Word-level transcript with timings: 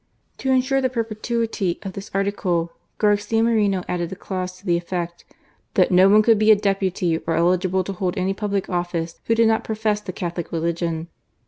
To 0.39 0.49
ensure 0.49 0.81
the 0.81 0.89
perpetuity 0.89 1.77
of 1.83 1.93
this 1.93 2.09
article, 2.11 2.71
Garcia 2.97 3.43
Moreno 3.43 3.83
added 3.87 4.11
a 4.11 4.15
clause 4.15 4.57
to 4.57 4.65
the 4.65 4.75
effect 4.75 5.25
"that 5.75 5.91
no 5.91 6.09
one 6.09 6.23
could 6.23 6.39
be 6.39 6.49
a 6.49 6.55
deputy, 6.55 7.19
or 7.27 7.35
eligible 7.35 7.83
to 7.83 7.93
hold 7.93 8.17
any 8.17 8.33
public 8.33 8.67
office, 8.67 9.19
who 9.25 9.35
did 9.35 9.47
not 9.47 9.63
profess 9.63 10.01
the 10.01 10.11
Catholic 10.11 10.51
religion." 10.51 11.07